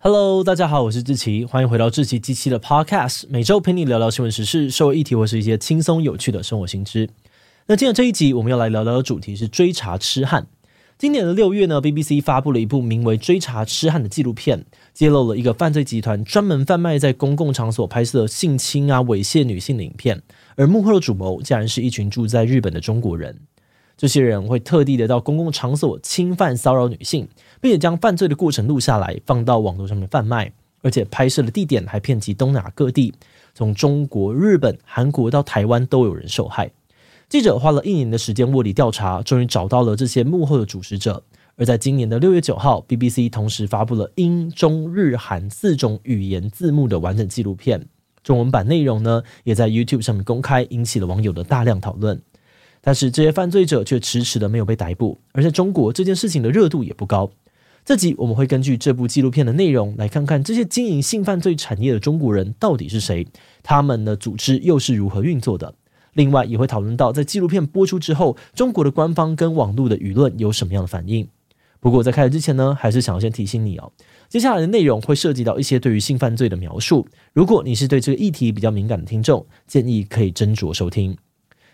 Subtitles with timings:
[0.00, 7.10] Hello，大家好，我是志奇，欢迎回到志奇机器的 Podcast，每周陪你聊聊新闻时事、社会议题或是一些轻松有趣的生活新知。
[7.66, 10.46] 那今天这一集我们要来聊聊的主题是追查痴汉。
[10.96, 14.64] 今年的六月呢，BBC 发布了一部名为《追查痴汉》的纪录片，
[14.94, 20.22] 揭露了一个犯罪集团专门贩卖在公共场所拍摄性侵啊、猥亵女性的影片，
[20.54, 23.36] 而幕后的主谋竟然是一群住在日本的中国人。
[23.98, 27.26] 这些人会特地的到公共场所侵犯骚扰女性，
[27.60, 33.12] 并且将犯罪的过程录下来，放到网络上面贩卖，而且拍摄的地点还遍及东南亚各地，
[33.54, 36.70] 从中国、日本、韩国到台湾都有人受害。
[37.28, 41.24] 记者花了一年的时间卧底调查，终于找到了这些幕后的主使者。
[41.56, 47.84] 而在今年的六月九号，BBC 同时发布了英、中、日、韩四种语言字幕的完整纪录片，
[48.22, 52.22] 中文版内容呢也在 YouTube 上面公开，引起了网友的大量讨论。
[52.88, 57.30] 但是这些犯罪者却迟迟的没有被逮捕，而在中国这件事情的热度也不高。
[57.84, 63.26] 这集我们会根据这部纪录片的内容来看看这些经营性犯罪产业的中国人到底是谁，
[63.62, 65.74] 他们的组织又是如何运作的。
[66.14, 71.28] 另外也会讨论到在纪录片播出之后，中国的官方跟网络的舆论有什么样的反应。
[71.80, 73.92] 不过在开始之前呢，还是想要先提醒你哦，
[74.30, 81.14] 接下来的内容会涉及到一些对于性犯罪的描述，如果你是对这个议题比较敏感的听众，建议可以斟酌收听。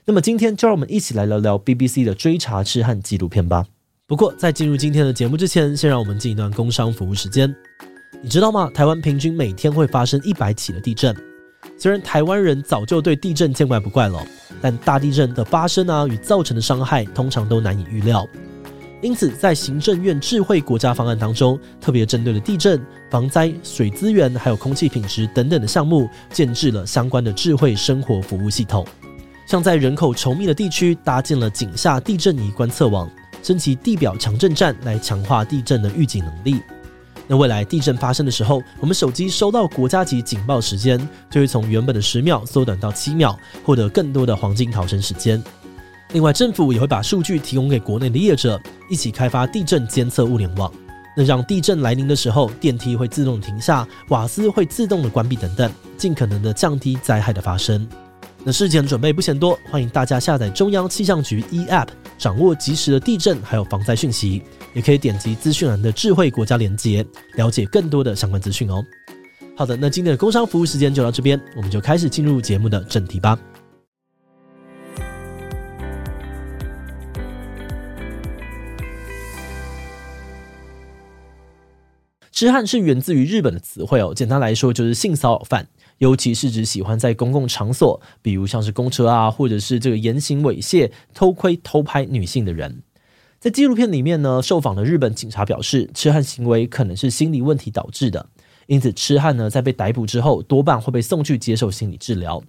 [0.07, 3.65] 那么今天就让我们一起来聊聊 BBC 的追查痴汉纪录片吧。
[4.07, 7.55] 不过在进入今天的节目之前，先让我们进一段工商服务时间。
[8.23, 8.71] 你知道吗？
[8.75, 11.17] 台湾平均每天会发生一百起的地震。
[11.79, 14.23] 虽然台湾人早就对地震见怪不怪了，
[14.61, 18.29] 但大地震的发生啊与造成的伤害通常都难以预料。
[19.01, 22.79] 因此，在行政院智慧国家方案当中，特别针对了地震、
[23.11, 28.87] 防灾、水资源还有空气品质等等的项目，建置了相关的智慧生活服务系统。
[29.47, 33.09] 像在人口稠密的地区搭建了井下地震仪观测网，
[33.43, 36.61] 升级地表强震站来强化地震的预警能力。
[37.27, 40.99] 那未来地震发生的时候，我们手机收到国家级警报时间
[41.31, 45.43] 就会从原本的十秒缩短到七秒，获得更多的黄金逃生时间。
[46.13, 48.61] 另外，政府也会把数据提供给国内的业者，
[48.91, 50.71] 一起开发地震监测物联网，
[51.17, 57.89] 那让地震来临的时候，电梯会自动停下，瓦斯会自动的关闭等等，尽可能的降低灾害的发生。
[58.47, 61.89] 那事前准备不嫌多，欢迎大家下载中央气象局 eApp，
[62.19, 64.43] 掌握及时的地震还有防灾讯息。
[64.75, 67.07] 也可以点击资讯栏的智慧国家连接，
[67.37, 68.85] 了解更多的相关资讯哦。
[69.57, 73.39] 好的，那今天的工商服务时间就到这边，我们就开始进入节目的正题吧。
[82.31, 85.67] 痴汉是源自于日本的词汇哦，简单来说就是性骚扰犯。
[85.99, 92.83] 尤其是指喜欢在公共场所，比如像是公车啊，或者是这个严刑猥亵、偷窥、偷拍女性的人。
[93.39, 98.27] 在纪录片里面呢，受访的日本警察表示，痴汉行为可能是心理问题导致的，
[98.67, 102.43] 因此痴汉呢在被逮捕之后，多半会被送去接受心理治疗。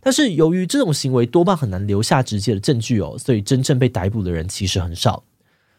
[0.00, 5.24] 但是由于这种行为多半很难留下直接的证据哦，所以真正被逮捕的人其实很少。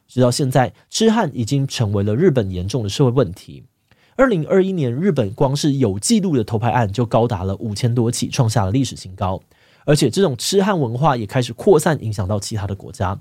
[0.08, 3.64] 直到现在，痴汉已经成为了日本严重的社会问题。
[4.20, 9.42] 二零二一年，日本光是有记录的偷拍案就高达了五千多起，创下了历史新高。
[9.86, 13.18] 而且，这种痴汉文化也开始扩散，影响到其他的国家。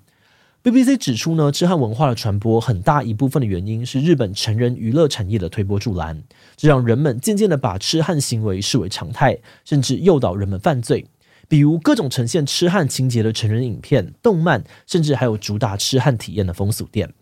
[0.64, 6.24] BBC 指出呢，痴汉文化的传播很大一部分的原因是日本成人娱乐产业的推波助澜，
[6.56, 11.06] 这让人们渐渐的把痴汉行为视为常态，甚至诱导人们犯罪。
[11.46, 17.14] 比如各种呈现痴汉情节的成人影片、动漫，甚至还有主打痴汉体验的风俗店。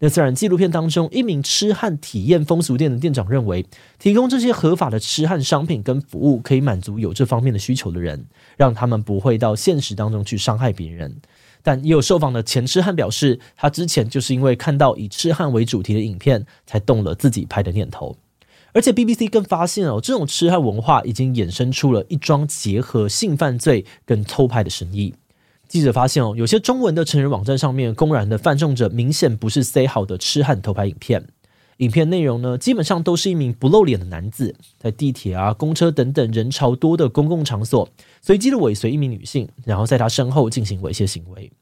[0.00, 3.66] 那虽然纪录片当中，一名痴汉体验风俗店的店长认为，
[3.98, 8.26] 提供这些合法的痴汉商品跟服务，可以满足有这方面的需求的人，
[8.56, 11.16] 让他们不会到现实当中去伤害别人。
[11.64, 18.16] 但也有受访的前痴汉表示，他之前就是因为看到以痴汉为主题的影片，才动了自己拍的念头。
[18.72, 25.12] 而且 BBC 更发现哦，这种痴汉文化已经衍生出了一桩结合性犯罪跟偷拍的生意。
[25.68, 31.26] 记者发现哦，有些中文的成人网站上面公然的贩售着明显不是塞好的痴汉偷拍影片。
[31.76, 37.88] 影片内容呢，基本上都是一名不露脸的男子在地铁啊、公车等等人潮多的公共场所，
[38.20, 41.52] 随机的尾随一名女性，然后在她身后进行猥亵行为。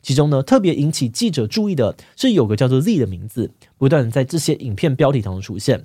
[0.00, 5.84] 其中呢，特别引起记者注意的是，有个叫做 Z 的名字不断在这些影片标题当中出现。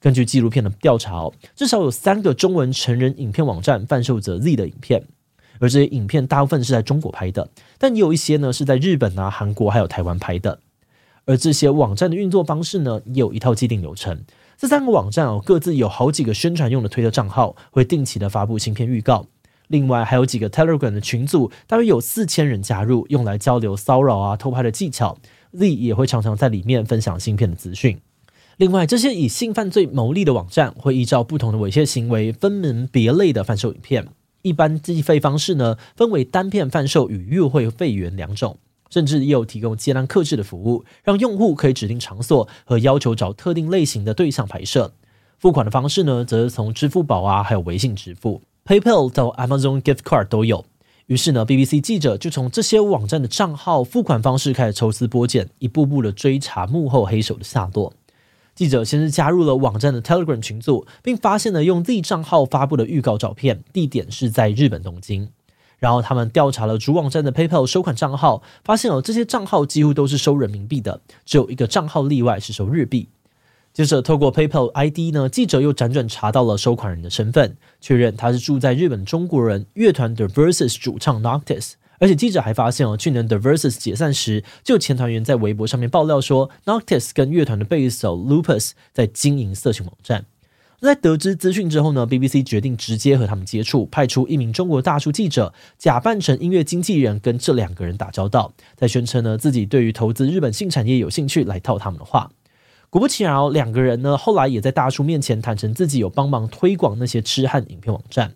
[0.00, 5.04] 根据纪录片的调查哦，至少有三个中文成人影片网站贩售着 Z 的影片。
[5.58, 7.48] 而这些影片大部分是在中国拍的，
[7.78, 10.60] 但也有一些呢是在日本啊、韩国还有台湾拍的。
[11.26, 14.24] 而这些网站的运作方式呢，也有一套既定流程。
[14.58, 19.26] 这三个网站哦，各自有好几个宣传用的推特账号，会定期的发布新片预告。
[19.68, 25.18] 另外还有几个 Telegram 的群组，大约有四千人加入，用来交流骚扰啊、偷拍的技巧。
[25.52, 27.98] Z 也会常常在里面分享新片的资讯。
[28.58, 34.08] 另外，这些以性犯罪牟利的网站会依照不同的猥亵行为分门别类的贩售影片。
[34.44, 38.58] 一般计费方式呢，分为单片贩售与月会费员两种，
[38.90, 44.92] 甚至也有提供接单客制的服务，让用户可以指定场所和要求找特定类型的对象拍摄。
[45.38, 50.62] 付款的方式呢，则是从支付宝啊，还有微信支付、PayPal 到 Amazon Gift Card 都有。
[51.06, 57.94] 于是呢，BBC 记者就从这些网站的账号、付款方式开始抽丝剥茧，一步步的追查幕后黑手的下落。
[58.54, 65.28] 记者先是加入了网站的 Telegram 群组，并发现了用 Z 账号发布的预告照片，地点是在日本东京。
[65.80, 73.08] 然后他们调查了主网站的 PayPal 收款账号，发现哦，这些账号几乎都是收人民币的，只有一个账号例外是收日币。
[73.72, 81.72] 接着透过 PayPal ID 呢，记者又辗转查到了收款人的身份，确认他是住在日本中国人，乐团 The Versus 主唱 Noctis。
[81.98, 90.26] 而且记者还发现哦，去年 The Versus 解散时，就前团员在微博上面爆料说，Noctis 跟乐团的贝斯手 Lupus 在经营色情网站。
[90.80, 102.30] 在得知资讯之后呢，BBC 决定直接和他们接触，派出一名中国大叔记者，假扮成音乐经纪人，跟这两个人打交道，再宣称呢自己对于投资日本性产业有兴趣，来套他们的话。
[102.90, 108.34] 果不其然哦，两个人呢后来也在大叔面前坦诚自己有帮忙推广那些痴汉影片网站。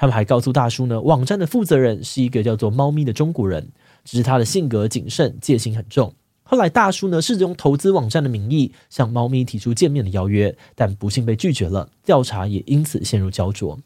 [0.00, 3.68] 他们还告诉大叔呢，网站的负责人是一个叫做猫咪的中国人，
[4.02, 6.14] 只是他的性格谨慎，戒心很重。
[6.42, 13.78] 后来大叔呢试着用投资网站的名义向猫咪提出见面的邀约，但不幸被拒绝了，调查也因此陷入焦灼。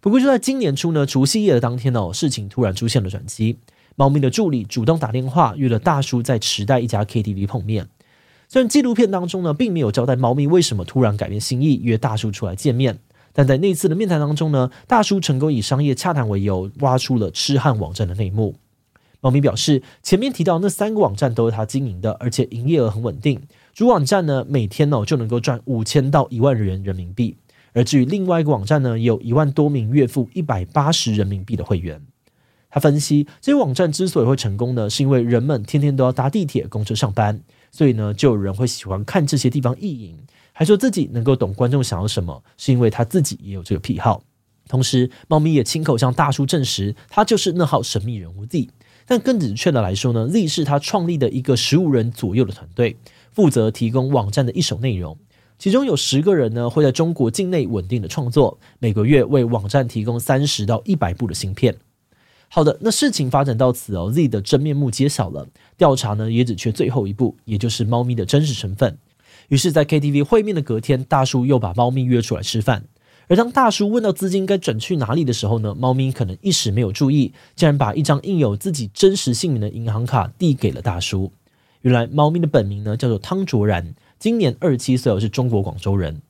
[0.00, 3.58] 不过就在今年初呢，除夕夜的当天哦，事情突然出现了转机。
[3.94, 7.88] 猫咪的助理主动打电话约了大叔在池袋一家 KTV 碰面。
[8.48, 13.00] 虽然纪录片当中呢，并没有交代猫咪为什么突然改变心意约大叔出来见面。
[13.32, 18.56] 但在那次的面谈当中呢，大叔成功以商业洽谈为由，挖出了痴汉网站的内幕。
[19.20, 23.40] 猫咪表示，前面提到那三个网站都是他经营的，而且营业额很稳定。
[23.72, 27.36] 主网站呢，每天哦就能够赚五千到一万元人民币。
[27.72, 32.02] 而至于另外一个网站呢，有一万多名月付一百八十人民币的会员。
[32.68, 37.40] 他分析，这些网站之所以会成功呢，是因为人们天天都要搭地铁、公车上班，
[37.72, 40.16] 所以呢，就有人会喜欢看这些地方意淫。
[40.52, 44.22] 还说自己能够懂观众想要什么，是因为他自己也有这个癖好。
[44.68, 48.68] 同时，猫咪也亲口向大叔证实，他就是那号神秘人物 Z。
[49.06, 52.96] 但更准确的来说呢，Z 是他创立的一个十五人左右的团队，
[53.32, 55.18] 负责提供网站的一手内容。
[55.58, 61.76] 其中有十个人呢会在中国境内稳定的创作，每个月为网站提供三十到一百部的芯片。
[62.54, 68.98] 好的，那事情发展到此哦，Z 的真面目揭晓了，调查呢也只缺最后一步，也就是猫咪的真实身份。
[69.48, 72.84] 于是，在 KTV 会面的隔天，大叔又把猫咪约出来吃饭。
[73.28, 81.32] 而当大叔问到资金该转去哪里的时候呢，猫咪可能一时没有注意，竟然把一张印有自己真实姓名的银行卡递给了大叔。
[81.80, 86.20] 原来，猫咪的本名呢叫做汤卓然，今年二十七岁，是中国广州人。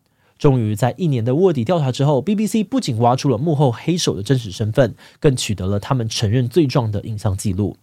[0.43, 7.77] 终于在一年的卧底调查之后，BBC 不仅挖出了幕后黑手的真实身份，更取得了他们承认罪状的影像记录。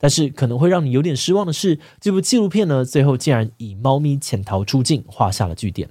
[0.00, 5.90] 但是可能会让你有点失望的是，这部纪录片呢，最后竟然以猫咪潜逃出境画下了句点。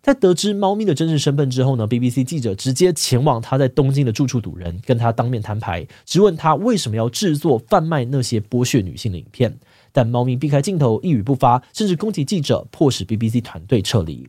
[0.00, 9.58] 在得知猫咪的真实身份之后呢，BBC 记者直接前往他在东京的住处堵人，跟他当面摊牌，质问他为什么要制作贩卖那些剥削女性的影片。
[9.92, 14.26] 但猫咪避开镜头，一语不发，甚至攻击记者，迫使 BBC 团队撤离。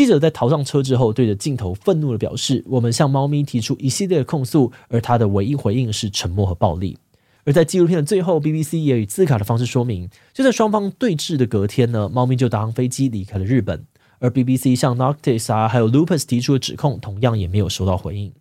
[0.00, 6.96] 记者在逃上车之后，对着镜头愤怒地表示：“我们向猫咪提出一系列的控诉，而他的唯一回应是沉默和暴力。”
[7.44, 13.84] 而在纪录片的最后，BBC 也以字卡的方式说明，就在双方对峙的隔天呢，猫咪就搭上飞机离开了日本。
[14.20, 18.32] 而 BBC 向 Noctis 啊还有 Lupus 提出的指控，同样也没有收到回应。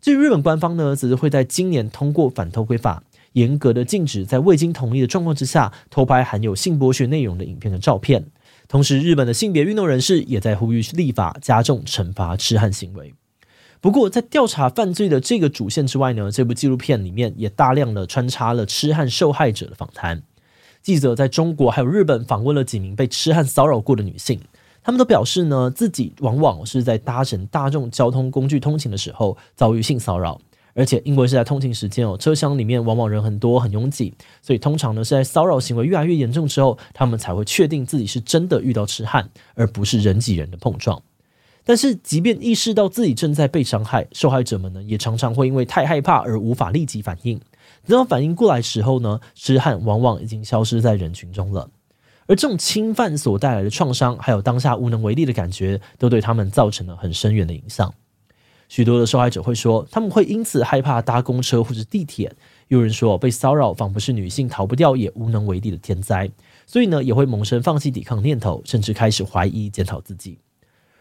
[0.00, 3.02] 至于日本官方呢，则是会在今年通过反偷窥法，
[3.32, 8.24] 严格的禁止在未经同意的状况之下偷拍含有性剥削内容的影片的照片。
[8.70, 13.12] 同时，日本的性别运动人士也在呼吁立法加重惩罚痴汉行为。
[13.80, 20.22] 不过，在调查犯罪的这个主线之外呢，这部纪录片里面也大量的穿插了痴汉受害者的访谈。
[20.82, 24.40] 记者在中国还有日本访问了几名被痴汉骚扰过的女性，
[24.84, 30.40] 她们都表示呢，自己往往是在搭乘大众交通工具通勤的时候遭遇性骚扰，
[30.80, 41.02] 而且因为是在通勤时间哦，车厢里面往往人很多很拥挤，所以通常呢是在骚扰行为越来越严重之后，他们才会确定自己是真的遇到痴汉，而不是人挤人的碰撞。
[41.64, 47.38] 但是，即便意识到自己正在被伤害，受害者们呢，也常常会因为太害怕而无法立即反应。
[47.86, 51.68] 等到反应过来时候呢，痴汉往往已经消失在人群中了。
[52.26, 57.92] 而这种侵犯所带来的创伤，还有当下无能为力的感觉，都对他们造成了很深远的影响。
[58.70, 62.32] 许多的受害者会说，他们会因此害怕搭公车或者地铁，
[62.68, 66.30] 有人说，被骚扰仿佛是女性逃不掉也无能为力的天灾，
[66.66, 70.38] 所以呢，也会萌生放弃抵抗念头，甚至开始怀疑检讨自己。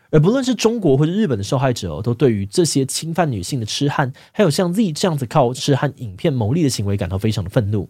[0.09, 7.87] 而不论是中国或者日本的受害者，都对于这些侵犯女性的痴汉，还有像 Z 这样子靠痴汉影片牟利的行为感到非常的愤怒。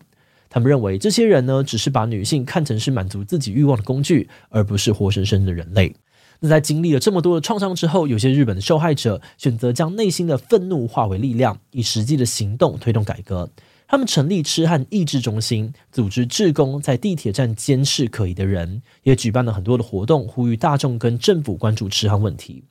[0.50, 5.95] 他们认为这些人呢，只是把女性看成是满足自己欲望的工具，而不是活生生的人类。
[6.41, 13.50] 那在经历了这么多的创伤之后，有些日本的受害者选择将内心的愤怒化为力量，以实际的行动推动改革。
[13.88, 22.63] 他们成立痴汉抑制中心，组织志工在地铁站监视可疑的人，也举办了很多的活动，呼吁大众跟政府关注痴汉问题。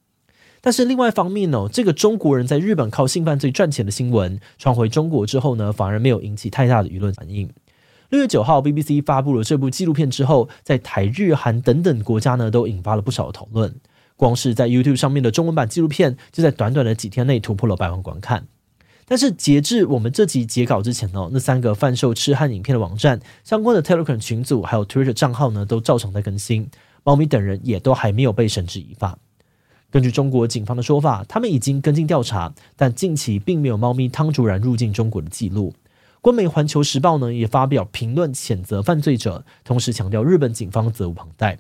[0.61, 7.51] 但是另外一方面呢，这个中国人在日本靠性犯罪赚钱的新闻传回中国之后呢，反而没有引起太大的舆论反应。
[8.11, 13.75] 六月九号，BBC 发布了这部纪录片之后，在台、日、韩等等国家呢，都引发了不少的讨论。
[14.17, 18.47] 光是在 YouTube 上面的中文版纪录片，就在短短的几天内突破了百万观看。
[19.05, 26.71] 但是截至我们这集截稿之前呢，那三个贩售痴汉影片的网站相关的 Telegram 群组还有 Twitter 账号呢，都照常在更新。
[27.05, 29.19] 猫咪等人也都还没有被绳之以法。
[29.91, 35.75] 根据中国警方的说法，他们已经跟进调查，但近期并没有猫咪汤竹然入境中国的记录。
[36.21, 41.59] 官媒《环球时报》呢也发表评论谴责犯罪者，同时强调日本警方责无旁贷。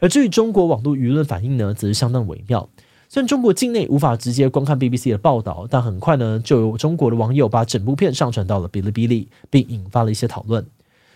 [0.00, 2.68] 而至于中国网络舆论反应呢，则是相当微妙。
[3.08, 10.66] 虽然中国境内无法直接观看 BBC 的报道，但很快呢，就有中国的网友把整部片上传到了哔哩哔哩，并引发了一些讨论。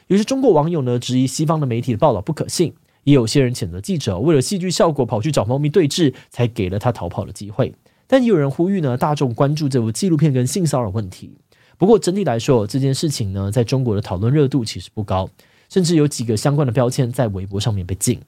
[0.06, 7.74] 有些中国网友呢质疑西方的媒体的报道不可信，也有些人谴责记者为了戏剧效果跑去找猫咪对峙，才给了他逃跑的机会。
[8.06, 11.32] 但也有人呼吁呢，大众关注这部纪录片跟性骚扰问题。
[11.78, 15.28] 不过整体来说，这件事情呢，在中国的讨论热度其实不高，
[15.68, 18.20] 甚至有几个相关的标签在微博上面被禁。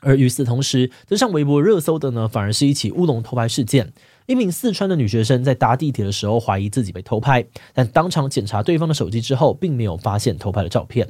[0.00, 3.92] 而与此同时，登上微博热搜的呢，反而是一起乌龙偷拍事件。
[4.26, 11.08] 一名四川的女学生在搭地铁的时候，怀疑自己被偷拍，但当场检查对方的手机之后，并没有发现偷拍的照片。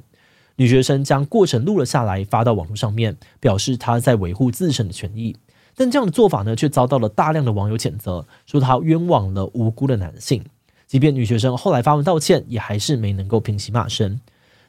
[0.56, 5.36] 女学生将过程录了下来，发到网络上面，表示她在维护自身的权益。
[5.76, 10.44] 但这样的做法呢，却遭到了大量的网友谴责，说她冤枉了无辜的男性。
[10.88, 14.18] 即便女学生后来发文道歉，也还是没能够平息骂声。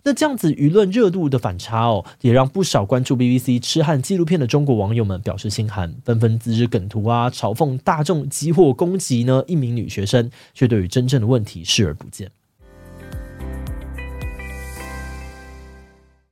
[0.03, 12.29] 那这样子舆论热度的反差哦，也让不少关注 BBC 痴汉纪录片的中国网友们表示心寒，纷纷自制梗图啊，嘲讽大众激或攻击呢一名女学生，却对于真正的问题视而不见。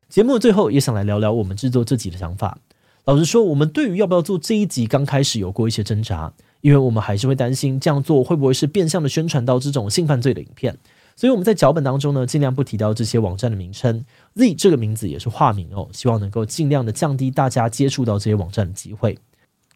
[0.09, 2.57] 节目的最后也想来聊聊我们制作这集的想法。
[3.05, 6.33] 老实说，我们对于要不要做这一集，刚开始有过一些挣扎，
[6.67, 10.77] 因为我们还是会担心这样做会不会是变相的宣传到这种性犯罪的影片。
[11.15, 14.03] 所以我们在脚本当中呢，尽量不提到这些网站的名称。
[14.35, 19.17] Z 这个名字也是化名哦，希望能够尽量的降低大家接触到这些网站的机会。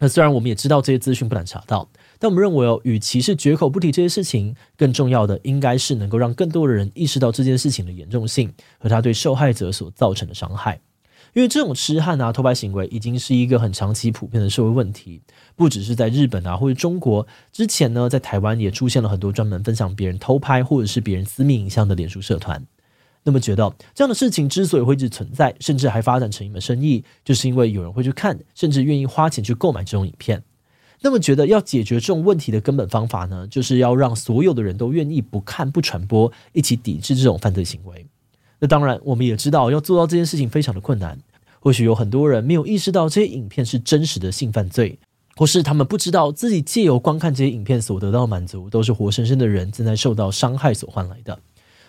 [0.00, 10.78] 那虽然我们也知道这些资讯不难查到，但我们认为哦，与其是绝口不提这些事情，更重要的应该是能够让更多的人意识到这件事情的严重性和它对受害者所造成的伤害。
[11.34, 15.22] 因为这种痴汉啊、偷拍行为已经是一个很长期普遍的社会问题，
[15.56, 22.66] 不只是在日本啊或者中国，之前呢，在台湾也出现了很多专门分享别人偷拍或者是别人私密影像的脸书社团。
[23.24, 30.42] 那么觉得这样的事情之所以会一直存在，甚至还发展成一门生意，就是因为有人会去看，甚至愿意花钱去购买这种影片。
[31.00, 38.06] 那么觉得要解决这种问题的根本方法呢，就是要让所有的人都愿意不看不传播，一起抵制这种犯罪行为。
[38.62, 41.18] 那当然，我们也知道要做到这件事情非常的困难。
[41.58, 44.96] 或许有很多人没有意识到这些影片是真实的性犯罪，
[45.34, 51.36] 或是他们不知道自己借由观看这些影片所得到的满足，都是活生生的人正在受到伤害所换来的。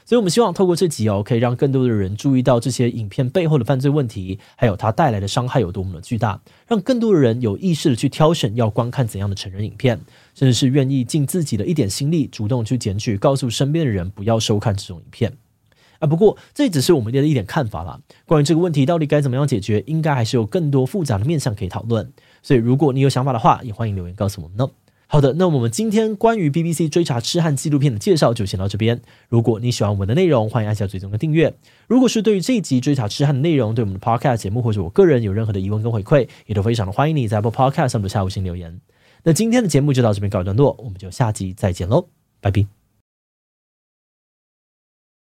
[0.03, 10.01] 所以，我们希望透过这集哦，可以让更多的人注意到这些影片背后的犯罪问题，还有它带来的伤害有多么的巨大，让更多的人有意识的去挑选要观看怎样的成人影片，
[10.33, 15.37] 甚至是愿意尽自己的一点心力，主动去检举，告诉身边的人不要收看这种影片。
[16.03, 17.97] 啊，不过这只是我们的一点看法啦。
[18.25, 22.11] 关于这个问题到底该怎么样解决，应该还是有更多复杂的面向可以讨论。
[22.41, 24.67] 所以，如果你有想法的话，也欢迎留言告诉我们呢。
[25.07, 28.99] 好的，那我们今天关于 BBC 追查痴汉纪录片的介绍就先到这边。
[29.29, 31.53] 如果你喜欢我们的内容，欢迎按下追踪的订阅。
[31.87, 38.81] 如果是对于这一集追查痴汉的内容，对我们的 Podcast 节目或者我个人有任何的疑问跟回馈，也都非常的欢迎你在 Apple Podcast 上留下五星留言。
[39.23, 42.07] 那今天的节目就到这边告一段落，我们就下集再见喽，
[42.41, 42.82] 拜拜。